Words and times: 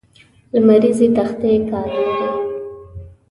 لمریزې 0.53 1.07
تختې 1.15 1.51
کار 1.69 1.87
لري. 1.95 2.23